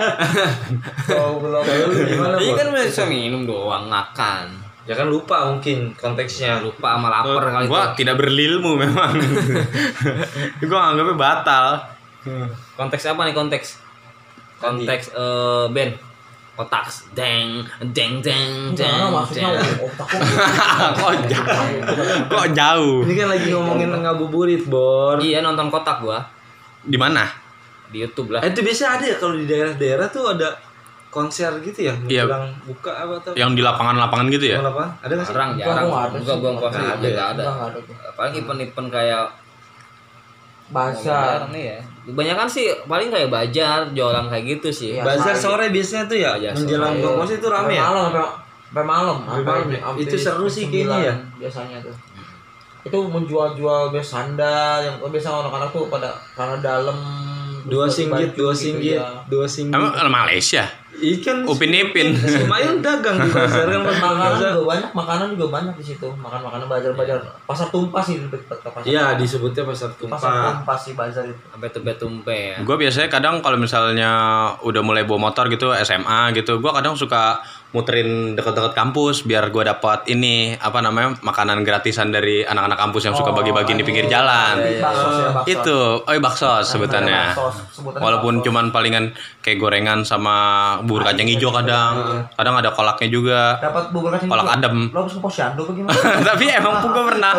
[1.09, 1.65] Goblok.
[1.97, 4.53] Gimana, iya kan bisa minum doang makan
[4.85, 6.61] Ya kan lupa mungkin konteksnya.
[6.61, 9.17] lupa sama lapar kali Gue itu tidak berilmu memang.
[10.61, 11.67] gue anggapnya batal.
[12.77, 13.69] konteks apa nih konteks
[14.61, 15.93] konteks eh band
[16.57, 17.61] kotak deng
[17.93, 20.09] deng deng deng maksudnya otak
[20.99, 21.81] kok jauh?
[22.27, 22.97] Kok jauh?
[23.05, 25.21] Ini kan lagi ngomongin ngabuburit, Bor.
[25.21, 26.25] iya nonton kotak gua
[26.81, 27.29] Di mana?
[27.87, 30.49] di YouTube lah Eh, itu biasa ada ya kalau di daerah-daerah tuh ada
[31.07, 31.95] konser gitu ya?
[32.03, 32.27] Iya.
[32.27, 33.33] Bilang buka apa tuh?
[33.33, 34.59] Yang di lapangan-lapangan gitu ya?
[34.59, 34.73] Ada
[35.07, 35.33] nggak sih?
[35.33, 37.79] jarang jarang gua ada gua Nggak ada ada nggak ada
[38.13, 39.27] paling event-event kayak
[40.67, 41.47] Bazar.
[41.47, 45.03] jarang nih ya kebanyakan sih paling kayak bajar jualan kayak gitu sih Iya.
[45.03, 47.83] Bazar sore biasanya tuh ya, Bazar menjelang buka puasa itu rame Sampai ya?
[47.83, 49.81] malam sampai malam Sampai malam ya?
[49.99, 51.15] Itu seru sih sembilan kayaknya ya?
[51.37, 51.95] biasanya tuh
[52.87, 56.95] itu menjual-jual biasa sandal yang biasa anak-anak tuh pada karena dalam
[57.67, 59.27] Dua singgit, dua singgit, ya.
[59.27, 59.75] dua singgit.
[59.75, 60.71] Emang Malaysia?
[60.97, 62.17] Ikan Upin Ipin.
[62.17, 64.51] Lumayan dagang di pasar kan pas makanan pasar.
[64.51, 68.37] juga banyak makanan juga banyak di situ makan makanan bazar bazar pasar tumpah sih ke
[68.63, 70.19] pasar Iya disebutnya pasar pasar tumpah.
[70.57, 72.57] tumpah sih bazar itu Sampai tumpe-tumpe ya.
[72.61, 74.11] Gue biasanya kadang kalau misalnya
[74.61, 79.61] udah mulai bawa motor gitu SMA gitu, gue kadang suka muterin deket-deket kampus biar gue
[79.63, 84.57] dapat ini apa namanya makanan gratisan dari anak-anak kampus yang suka bagi-bagi di pinggir jalan.
[84.81, 87.23] bakso ya bakso Itu, oh iya bakso sebutannya.
[87.31, 88.47] bakso, sebutannya Walaupun bakso.
[88.49, 89.05] cuman palingan
[89.39, 90.37] kayak gorengan sama
[90.87, 91.95] bubur kacang hijau kadang,
[92.31, 93.59] kadang ada kolaknya juga.
[93.59, 94.57] dapat bubur kacang Kolak hijau.
[94.57, 94.77] adem.
[94.89, 97.33] lo harus ke posyandu apa gimana Tapi emang gue pernah,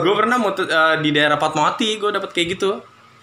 [0.00, 2.70] gue pernah muter, eh, di daerah Fatmawati gue dapat kayak gitu.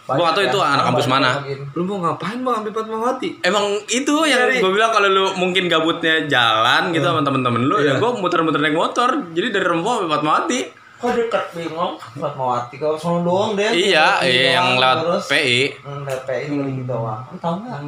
[0.04, 0.68] Gue gak tau Banyak itu ya.
[0.70, 1.30] anak kampus mana.
[1.72, 3.30] Lu mau ngapain bang ambil Fatmawati?
[3.42, 7.96] Emang itu yang gue bilang kalau lu mungkin gabutnya jalan gitu sama temen-temen lu, ya
[7.96, 9.10] gue muter-muter naik motor.
[9.32, 10.62] Jadi dari Rempo sampai Fatmawati.
[10.96, 15.24] kok dekat bingung Fatmawati kalau sono doang deh Iya, iya yang lewat.
[15.26, 15.84] PI.
[15.84, 17.80] Hmm, lewat PI gitu doang Lu tahu nggak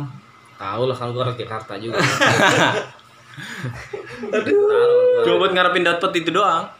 [0.56, 2.00] Tahu lah kan gua orang Jakarta juga.
[4.36, 5.28] Aduh.
[5.28, 6.72] Cuma buat ngarepin dapat itu doang.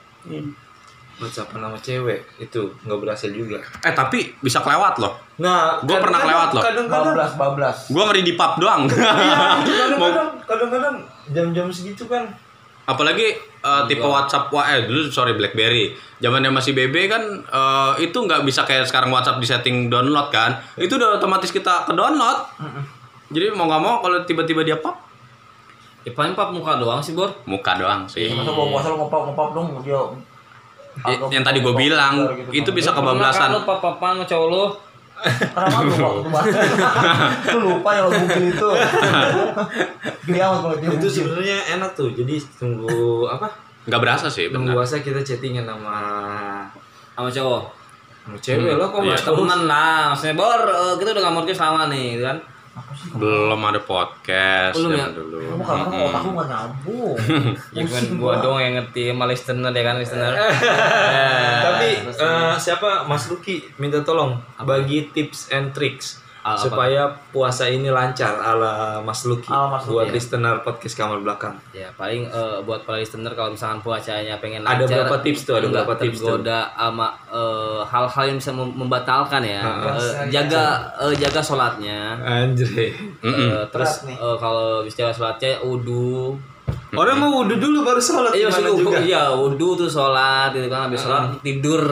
[1.16, 3.64] Whatsappan sama cewek itu nggak berhasil juga.
[3.84, 5.16] Eh tapi bisa kelewat loh.
[5.40, 6.64] Nah, Gua pernah kelewat loh.
[6.64, 8.88] Kadang-kadang, bablas bablas Gue ngeri di pub doang.
[9.68, 10.96] kadang-kadang, kadang-kadang
[11.32, 12.28] jam-jam segitu kan.
[12.86, 15.96] Apalagi eh, tipe WhatsApp wah eh dulu sorry BlackBerry.
[16.20, 20.60] Zamannya masih BB kan eh, itu nggak bisa kayak sekarang WhatsApp di setting download kan.
[20.76, 22.44] Itu udah otomatis kita ke download.
[23.36, 24.96] Jadi mau nggak mau kalau tiba-tiba dia pop
[26.02, 27.34] Ya paling pap muka doang sih, Bor.
[27.44, 28.30] muka doang sih.
[28.30, 29.98] masa bawa puasa lo ngopap ngopap dong dia
[31.04, 33.52] I- yang tadi gue bilang itu bisa kebablasan.
[33.52, 34.64] Lu pap-papan sama cowok lu.
[35.18, 35.82] Kenapa
[37.52, 38.70] lu lupa ya lo Google itu.
[40.38, 42.10] Amat kalau dia Itu sebenarnya enak tuh.
[42.12, 42.88] Jadi tunggu
[43.26, 43.48] apa?
[43.84, 45.98] Nggak berasa sih Tunggu puasa kita chattingan sama
[47.12, 47.64] Sama cowok.
[48.22, 49.08] sama cewek lah kok Iya.
[49.08, 49.36] nggak tahu.
[49.38, 52.08] Temen lah, maksudnya Bor, eh, kita udah nggak lama nih,
[53.16, 55.08] Belum ada podcast Belum ya?
[55.16, 55.40] dulu.
[55.40, 57.16] Kamu kadang-kadang otak lu nggak nyambung.
[57.76, 60.34] Ya kan gua dong yang ngerti sama listener ya kan listener.
[61.72, 66.62] Tapi terus eh, siapa Mas Luki minta tolong bagi tips and tricks Apa?
[66.62, 67.02] supaya
[67.34, 70.14] puasa ini lancar ala Mas Luki Ala Mas Luki, buat ya.
[70.14, 71.58] listener podcast kamar belakang.
[71.74, 75.54] Ya paling eh, buat para listener kalau misalkan puasanya pengen Ada lancar, berapa tips tuh?
[75.56, 76.38] Ada berapa tips tuh?
[76.72, 79.62] sama eh, hal-hal yang bisa mem- membatalkan ya.
[79.92, 80.66] Eh, jaga
[81.02, 82.14] eh, jaga sholatnya.
[82.22, 82.70] Anjir.
[82.70, 82.94] Eh,
[83.68, 84.18] terus Berat nih.
[84.22, 86.38] eh, kalau bisa sholatnya udu.
[86.94, 88.98] Orang mau wudhu dulu baru sholat Iya juga.
[89.02, 89.22] iya
[89.76, 91.84] tuh sholat gitu kan habis sholat tidur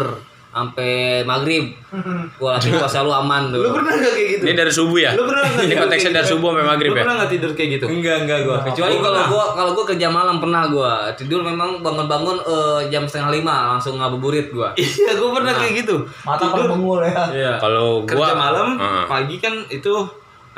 [0.53, 1.73] sampai maghrib.
[2.39, 3.65] Gua rasa puasa lu aman tuh.
[3.65, 4.43] Lu pernah gak kayak gitu?
[4.45, 5.11] Ini dari subuh ya?
[5.17, 6.33] Lu pernah nggak Ini tidur konteksnya kayak dari gitu?
[6.37, 7.01] subuh sampai maghrib Lu ya?
[7.01, 7.85] pernah gak tidur kayak gitu?
[7.89, 8.57] Enggak enggak gua.
[8.61, 13.29] Kecuali kalau gua kalau gua kerja malam pernah gua tidur memang bangun-bangun eh, jam setengah
[13.33, 14.69] lima langsung ngabuburit gua.
[14.83, 15.95] Iya, gue pernah kayak gitu.
[16.21, 17.23] Mata pada bengul ya.
[17.33, 17.51] Iya.
[17.57, 18.67] Kalau gua Kerja malam,
[19.09, 19.93] pagi kan itu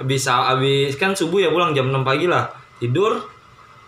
[0.04, 2.52] bisa habis kan subuh ya pulang jam 6 pagi lah.
[2.76, 3.16] Tidur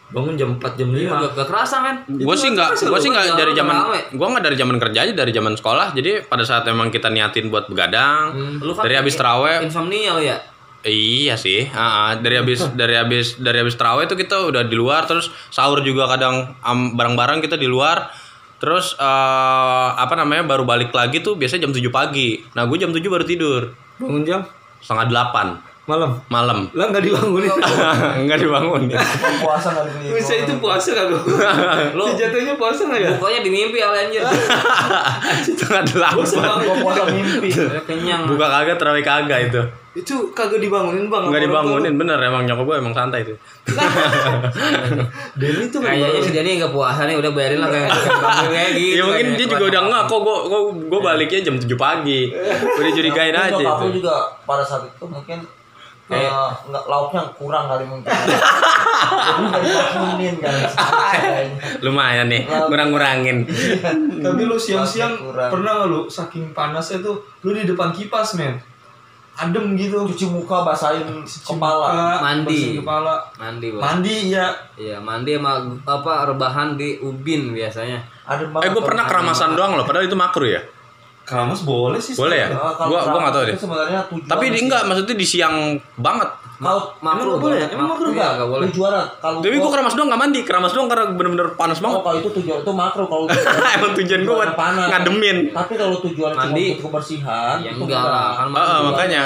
[0.08, 0.96] bangun jam 4 jam 5.
[0.96, 1.96] Iya, gak, gak kerasa men.
[2.08, 3.76] gue sih nggak gue sih nggak Jalan dari zaman
[4.16, 5.88] gue nggak dari zaman kerja aja dari zaman sekolah.
[5.92, 10.38] Jadi pada saat emang kita niatin buat begadang Lu kan dari habis teraweh insomnia ya.
[10.88, 12.16] iya sih ah.
[12.16, 16.08] dari habis dari habis dari habis teraweh itu kita udah di luar terus sahur juga
[16.08, 16.56] kadang
[16.96, 18.08] bareng-bareng kita di luar.
[18.58, 22.42] Terus eh, apa namanya baru balik lagi tuh biasanya jam 7 pagi.
[22.56, 23.76] Nah gue jam 7 baru tidur.
[24.00, 24.42] Bangun jam?
[24.80, 26.12] Setengah delapan malam.
[26.28, 27.48] malam Lah nggak dibangunin.
[28.28, 28.82] nggak dibangun
[29.40, 30.20] Puasa nggak dibeli.
[30.20, 31.24] Bisa itu puasa kagak?
[31.96, 33.12] Lu jatuhnya puasa nggak ya?
[33.16, 34.20] Pokoknya di mimpi ale anjir.
[35.40, 36.28] setengah delapan
[36.60, 37.50] Gua puasa mimpi.
[37.88, 38.28] Kenyang.
[38.28, 39.62] buka kagak terawih kagak itu
[39.98, 41.24] Itu kagak dibangunin bang.
[41.26, 43.34] nggak dibangunin bener emang nyokap gue emang santai tuh
[43.66, 43.82] tua.
[45.40, 46.22] Denny tuh nggak Kayaknya dibangunin.
[46.22, 47.90] sih dia nih gak puasa nih udah bayarin lah kayak
[48.46, 48.94] kayak gitu.
[48.94, 52.20] ya mungkin dia juga udah nggak kok gue kok gue baliknya jam 7 pagi
[52.78, 55.40] udah curigain aja itu juga pada saat itu mungkin
[56.08, 58.08] Kayak- eh, nggak lauknya kurang kali mungkin.
[60.08, 61.48] Jadi nggak kan.
[61.86, 63.44] lumayan nih kurang kurangin
[64.18, 68.56] Tapi lu siang-siang pernah nggak lu saking panasnya tuh lu di depan kipas men.
[69.38, 70.02] Adem gitu.
[70.08, 71.86] Cuci muka basahin Cuci kepala.
[71.86, 72.62] muka, Mandi.
[72.74, 73.22] kepala.
[73.38, 73.82] Mandi, Bos.
[73.86, 74.50] Mandi ya.
[74.74, 78.02] Iya, mandi sama apa rebahan di ubin biasanya.
[78.26, 78.74] Adem eh banget.
[78.74, 80.60] gue pernah keramasan doang loh padahal itu makro ya
[81.28, 82.16] Keramas boleh sih.
[82.16, 85.28] boleh ya kalau gue gue nggak tahu deh Sebenarnya tujuan tapi di, enggak maksudnya di
[85.28, 85.56] siang
[85.96, 87.68] banget Kalau Makro nggak boleh ya?
[87.70, 88.10] Emang makruh?
[88.10, 88.66] Enggak, enggak boleh.
[88.72, 91.84] tujuan kalau tapi gue gua- keramas doang nggak mandi keramas doang karena bener-bener panas Oh,
[91.84, 93.24] banget kalau itu tujuan itu makro kalau
[93.76, 94.88] Emang tujuan gua buat panas.
[94.90, 95.38] ngademin.
[95.52, 96.66] Tapi kalau tujuan cuma Mandi.
[96.72, 99.24] untuk kebersihan, Ya itu enggak lah, kan Ah, ah, makanya.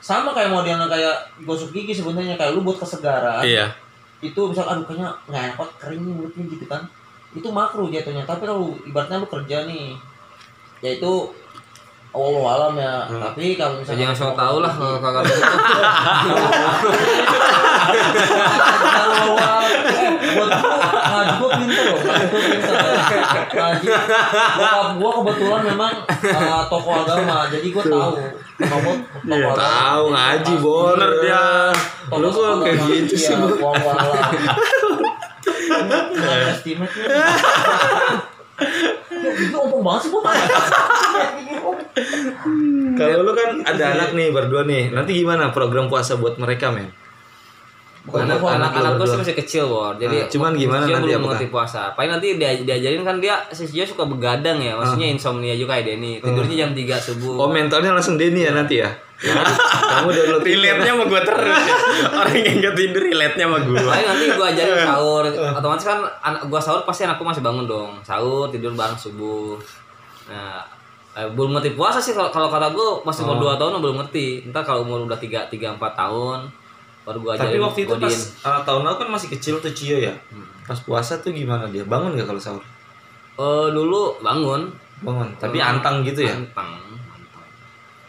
[0.00, 3.44] Sama kayak modelnya kayak gosok gigi sebenarnya kayak lu buat kesegaran.
[3.44, 3.70] iya
[4.18, 6.82] Itu misal aduh kayaknya nggak enak banget, kering nih mulutnya gitu kan.
[7.30, 8.24] Itu makro jatuhnya.
[8.24, 9.94] Tapi kalau ibaratnya lu kerja nih,
[10.80, 11.12] ya itu
[12.12, 13.08] Allah alam ya.
[13.08, 13.20] Hmm.
[13.24, 15.00] Tapi kalau misalnya jangan sok tau lah kalau iya.
[15.00, 15.40] kakak itu.
[18.92, 19.64] Kalau gua,
[21.72, 21.96] loh.
[24.60, 28.12] Gua gua kebetulan memang uh, toko agama, jadi gua tahu.
[28.60, 31.72] Tokoh, tokoh tahu ngaji boner dia.
[32.12, 33.56] Lu kok kayak gitu sih, Bu?
[33.56, 33.72] Wah,
[36.52, 36.92] estimate
[39.54, 40.22] ompong banget sih gua.
[42.92, 44.90] Kalau lu kan ada anak nih berdua nih.
[44.90, 46.88] Nanti gimana program puasa buat mereka, men?
[46.88, 50.98] Bukan Anak- gua, anak- anak-anak gue sih masih kecil bor jadi Ah, cuman gimana dia
[50.98, 51.94] nanti belum mengerti puasa.
[51.94, 55.14] Paling nanti dia diajarin kan dia si Sio suka begadang ya maksudnya Ah.
[55.14, 56.18] insomnia juga kayak Denny.
[56.18, 57.38] Tidurnya jam 3 subuh.
[57.38, 58.90] Oh, mentalnya langsung Denny ya nanti ya.
[59.22, 61.46] Kamu download relate-nya sama gue terus.
[61.46, 61.74] Ya.
[62.10, 65.22] orang yang gak tidur relate-nya sama gue paling nanti gue ajarin sahur.
[65.54, 67.90] Otomatis kan anak gue sahur pasti anakku masih bangun dong.
[68.02, 69.54] Sahur tidur bareng subuh.
[70.26, 70.58] Nah
[71.14, 74.50] eh, belum ngerti puasa sih kalau kalau kata gue masih umur dua tahun belum ngerti.
[74.50, 76.50] Ntar kalau umur udah tiga tiga empat tahun
[77.02, 78.20] baru ajarin Tapi waktu itu pas godin.
[78.42, 80.14] uh, tahun lalu kan masih kecil tuh Cio ya.
[80.62, 81.82] Pas puasa tuh gimana dia?
[81.82, 82.62] Bangun gak kalau sahur?
[83.34, 85.28] Eh, dulu bangun Bangun.
[85.34, 86.32] Tapi antang gitu ya.
[86.32, 86.78] Antang.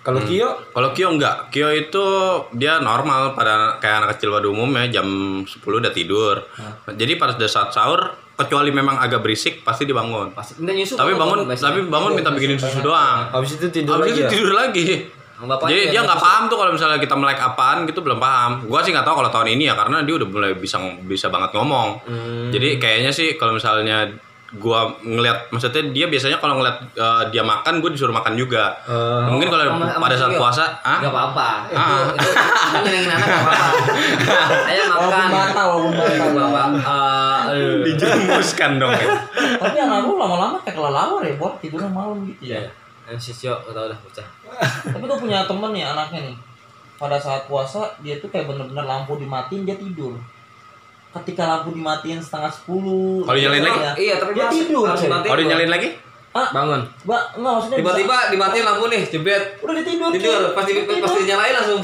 [0.04, 2.06] Kalau Kio Kalau Kyo enggak, Kyo itu
[2.54, 5.08] dia normal pada kayak anak kecil pada umumnya jam
[5.42, 6.44] 10 udah tidur.
[6.86, 8.04] Jadi pada saat sahur
[8.34, 10.34] kecuali memang agak berisik pasti dibangun.
[10.34, 13.32] pasti nyusu Tapi bangun tapi bangun minta bikinin susu doang.
[13.32, 14.30] habis itu tidur Habis lagi itu ya?
[14.30, 14.86] tidur lagi.
[15.34, 18.52] Bapaknya Jadi dia nggak paham tuh kalau misalnya kita melek apaan gitu belum paham.
[18.64, 21.52] Gua sih nggak tahu kalau tahun ini ya karena dia udah mulai bisa bisa banget
[21.52, 22.00] ngomong.
[22.06, 22.48] Hmm.
[22.50, 24.08] Jadi kayaknya sih kalau misalnya
[24.54, 28.78] gua ngeliat maksudnya dia biasanya kalau ngeliat eh, dia makan gue disuruh makan juga.
[28.86, 29.66] Eh, Mungkin kalau
[29.98, 31.02] pada saat puasa, ah?
[31.02, 31.50] Gak apa-apa.
[31.66, 32.14] Itu Ah.
[32.14, 33.68] itu itu nyenengin anak gak apa-apa.
[34.70, 35.28] Saya makan.
[35.58, 35.92] walaupun.
[36.38, 36.68] Bapak
[37.50, 38.94] eh, Dijerumuskan dong.
[38.94, 39.08] ya.
[39.58, 41.58] Tapi anak lu lama-lama kayak kelelawar ya, Bor.
[41.58, 42.62] Tidurnya malam gitu ya.
[43.06, 44.28] Eh, si Cio tau udah bocah.
[44.94, 46.36] Tapi gue punya temen nih anaknya nih.
[46.94, 50.16] Pada saat puasa dia tuh kayak bener-bener lampu dimatiin dia tidur.
[51.12, 53.22] Ketika lampu dimatiin setengah sepuluh.
[53.22, 53.80] Kalau nyalain lagi?
[53.80, 54.86] ya, Iya, tapi dia tidur.
[54.90, 55.90] Kalau dinyalain lagi?
[56.34, 56.82] Ah, Bangun.
[57.06, 59.44] Mbak, enggak maksudnya Tiba-tiba dimatiin lampu nih, jebret.
[59.62, 60.10] udah dia tidur.
[60.10, 60.54] Tidur, coy.
[60.58, 61.04] pasti Dia tidur.
[61.06, 61.82] pasti dinyalain langsung.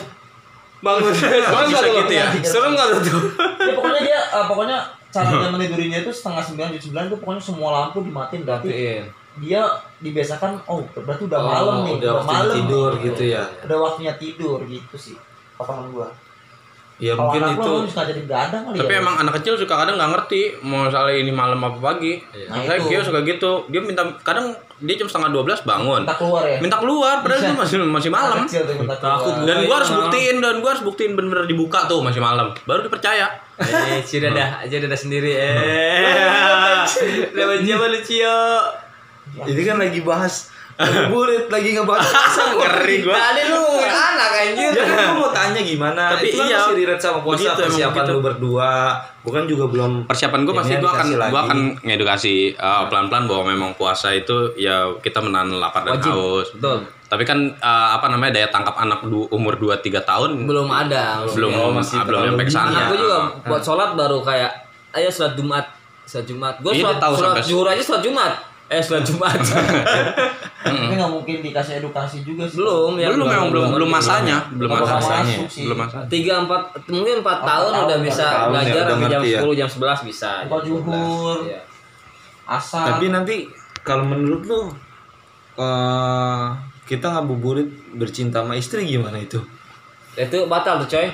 [0.80, 1.12] Bangun.
[1.20, 1.94] Serem tuh?
[2.02, 2.26] gitu ya?
[2.42, 3.22] Serem nggak tuh?
[3.62, 4.78] Ya pokoknya dia eh, pokoknya
[5.14, 8.70] caranya menidurinya itu setengah sembilan jam sembilan itu pokoknya semua lampu dimatiin berarti.
[9.38, 9.62] Dia
[9.98, 13.04] dibiasakan oh berarti udah Oh, malam nih udah waktunya malam tidur nih.
[13.06, 13.44] gitu ya.
[13.62, 15.16] udah waktunya tidur gitu sih
[15.54, 16.10] potongan gua
[17.00, 19.72] Ya kalau mungkin anak itu suka jadi begadang kali Tapi ya emang anak kecil suka
[19.72, 22.20] kadang nggak ngerti mau misalnya ini malam apa pagi.
[22.52, 22.92] Nah, Saya itu.
[22.92, 23.52] Kyo suka gitu.
[23.72, 24.52] Dia minta kadang
[24.84, 26.04] dia jam setengah 12 bangun.
[26.04, 28.36] minta keluar ya Minta keluar padahal itu masih masih malam.
[28.36, 29.48] Anak kecil tuh minta Takut keluar.
[29.48, 32.52] Dan gua harus buktiin dan gua harus buktiin bener-bener dibuka tuh masih malam.
[32.68, 33.32] Baru dipercaya.
[33.56, 35.32] Eh, Cio udah dah, aja udah sendiri.
[35.32, 36.84] Eh.
[37.32, 38.36] Udah siapa lu Cio?
[39.46, 40.50] Ini kan lagi bahas
[41.06, 43.12] burit lagi ngebahas puasa Ngeri gua.
[43.14, 44.72] Tadi lu anak anjir.
[44.72, 47.60] Ya kan gua mau tanya gimana Tapi Itu kan iya, masih relate sama puasa begitu,
[47.62, 48.12] persiapan begitu.
[48.12, 48.72] lu berdua
[49.20, 51.36] Bukan juga belum Persiapan gua pasti gua akan dikasih gua lagi.
[51.44, 56.12] akan ngedukasi uh, pelan-pelan bahwa memang puasa itu ya kita menahan lapar dan Wajib.
[56.12, 56.48] haus.
[56.54, 56.78] Betul.
[57.06, 61.28] Tapi kan uh, apa namanya daya tangkap anak du- umur 2 3 tahun Belum ada.
[61.28, 62.88] belum Oh, masih belum sampai ke sana.
[62.88, 64.52] Gue juga buat sholat baru kayak
[64.92, 65.66] ayo sholat Jumat,
[66.02, 66.56] sholat Jumat.
[66.60, 68.34] Gue Iya, sholat, sholat zuhur aja sholat Jumat.
[68.70, 69.34] Eh sholat Jumat.
[70.60, 73.10] tapi nggak mungkin dikasih edukasi juga sih belum ya.
[73.10, 75.38] belum memang belum belum masanya, belum masanya.
[75.50, 76.06] Belum masanya.
[76.12, 79.40] Tiga empat mungkin empat tahun tahun, udah bisa tahun ya, belajar sampai jam ya.
[79.42, 80.30] 10 jam 11 bisa.
[80.46, 80.86] Buka jam 12.
[80.86, 81.40] zuhur.
[81.48, 81.62] Iya.
[82.50, 83.36] asal Tapi nanti
[83.86, 84.62] kalau menurut lu
[85.60, 86.48] eh
[86.90, 89.38] kita ngabuburit bercinta sama istri gimana itu?
[90.18, 91.08] Itu batal tuh coy.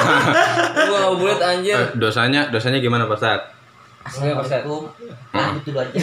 [0.88, 1.74] Gua boleh anjir.
[1.74, 3.59] Eh, dosanya dosanya gimana Pak Ustadz?
[4.00, 4.88] Assalamualaikum
[5.30, 5.92] lanjut dulu aja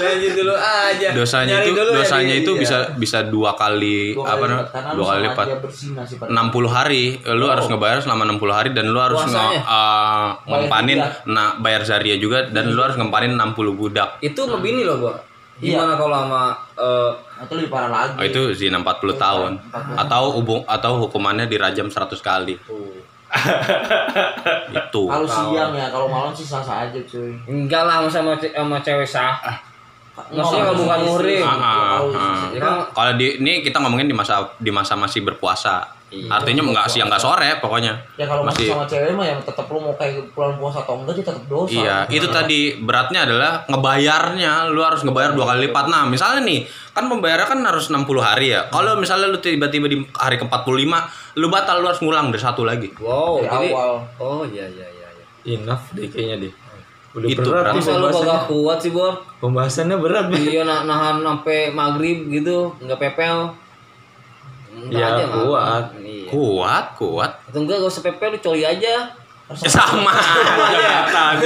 [0.00, 1.08] Lanjut dulu aja.
[1.16, 2.60] Dosanya Nyari itu dulu ya dosanya itu iya.
[2.60, 4.92] bisa bisa dua kali Dua apa namanya?
[4.92, 5.46] Dua kali lipat.
[6.20, 10.98] pada 60 hari lu harus ngebayar selama 60 hari dan lu harus nge, eh, ngempanin
[11.32, 14.20] nah bayar zaria juga dan lu harus ngempanin 60 budak.
[14.20, 15.12] Itu ngebini loh, Bro.
[15.60, 15.80] Iya.
[15.80, 16.42] Gimana kalau sama
[16.76, 19.96] eh, Nah, itu lebih parah lagi Oh, itu zina 40 tahun 40.
[19.96, 22.60] atau hubung atau hukumannya dirajam 100 kali.
[24.70, 25.02] Itu.
[25.06, 29.06] kalau siang ya kalau malam sih sah sah aja cuy enggak lah sama sama cewek
[29.06, 29.38] sah.
[30.20, 31.40] Maksudnya kalau bukan muhrim.
[31.40, 32.44] Ah, ah, ah.
[32.52, 32.60] Ya
[32.92, 35.96] Kalau di ini kita ngomongin di masa di masa masih berpuasa.
[36.10, 37.94] Artinya enggak siang enggak sore pokoknya.
[38.18, 40.98] ya kalau masih Masih- sama cewek mah yang tetap lu mau kayak bulan puasa atau
[41.00, 45.70] enggak dia tetap dosa Iya, itu tadi beratnya adalah ngebayarnya, lu harus ngebayar dua kali
[45.70, 45.86] lipat.
[45.86, 48.66] Nah, misalnya nih, kan pembayaran kan harus 60 hari ya.
[48.68, 50.92] Kalau misalnya lu tiba-tiba di hari ke-45,
[51.38, 52.90] lu batal lu harus ngulang dari satu lagi.
[52.98, 53.90] Wow, Dari jadi awal.
[54.18, 55.24] Oh iya iya iya iya.
[55.56, 56.52] Enough deh kayaknya deh.
[57.10, 59.18] Udah Itu berat Masa lu kagak kuat sih, Bor?
[59.42, 60.42] Pembahasannya berat nih.
[60.58, 63.50] Iya nah, nahan sampai maghrib gitu, nggak pepel.
[64.70, 65.84] Enggak Ya, aja, kuat.
[65.98, 66.30] Iya.
[66.30, 67.30] Kuat, kuat.
[67.50, 69.10] Atau enggak gak usah pepel, lu coli aja.
[69.50, 70.14] sama
[70.70, 71.42] jabatan